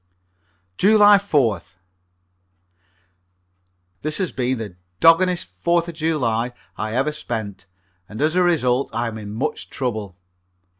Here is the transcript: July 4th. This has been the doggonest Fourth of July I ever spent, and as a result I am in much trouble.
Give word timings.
July 0.79 1.19
4th. 1.19 1.75
This 4.01 4.17
has 4.17 4.31
been 4.31 4.57
the 4.57 4.75
doggonest 4.99 5.49
Fourth 5.59 5.87
of 5.87 5.93
July 5.93 6.53
I 6.75 6.95
ever 6.95 7.11
spent, 7.11 7.67
and 8.09 8.19
as 8.19 8.33
a 8.33 8.41
result 8.41 8.89
I 8.95 9.07
am 9.09 9.19
in 9.19 9.31
much 9.31 9.69
trouble. 9.69 10.17